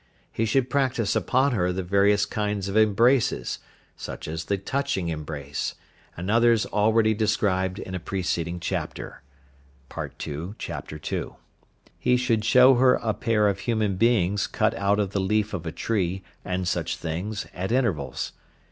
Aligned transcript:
He 0.31 0.45
should 0.45 0.67
practise 0.67 1.15
upon 1.15 1.51
her 1.51 1.71
the 1.71 1.83
various 1.83 2.25
kinds 2.25 2.67
of 2.67 2.75
embraces, 2.75 3.59
such 3.95 4.27
as 4.27 4.45
the 4.45 4.57
touching 4.57 5.09
embrace, 5.09 5.75
and 6.17 6.31
others 6.31 6.65
already 6.65 7.13
described 7.13 7.77
in 7.77 7.93
a 7.93 7.99
preceeding 7.99 8.59
chapter 8.59 9.21
(Part 9.89 10.15
II. 10.27 10.55
Chapter 10.57 10.97
2). 10.97 11.35
He 11.99 12.17
should 12.17 12.43
show 12.43 12.73
her 12.77 12.95
a 12.95 13.13
pair 13.13 13.47
of 13.47 13.59
human 13.59 13.95
beings 13.97 14.47
cut 14.47 14.73
out 14.73 14.99
of 14.99 15.11
the 15.11 15.21
leaf 15.21 15.53
of 15.53 15.67
a 15.67 15.71
tree, 15.71 16.23
and 16.43 16.67
such 16.67 16.95
like 16.95 17.01
things, 17.03 17.45
at 17.53 17.71
intervals. 17.71 18.31